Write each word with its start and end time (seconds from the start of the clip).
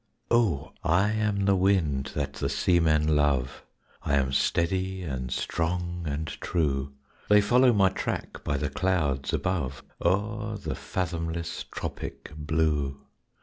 Oh, 0.31 0.71
I 0.83 1.11
am 1.11 1.45
the 1.45 1.55
wind 1.55 2.13
that 2.15 2.33
the 2.33 2.49
seamen 2.49 3.15
love 3.15 3.61
I 4.01 4.15
am 4.15 4.31
steady, 4.33 5.03
and 5.03 5.31
strong, 5.31 6.05
and 6.07 6.25
true; 6.41 6.93
They 7.29 7.39
follow 7.39 7.71
my 7.71 7.89
track 7.89 8.43
by 8.43 8.57
the 8.57 8.71
clouds 8.71 9.31
above 9.31 9.83
O'er 10.03 10.57
the 10.57 10.73
fathomless 10.73 11.65
tropic 11.69 12.31
blue. 12.35 12.99